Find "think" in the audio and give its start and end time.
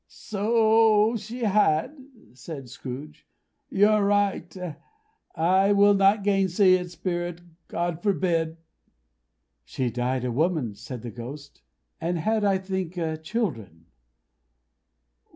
12.57-12.99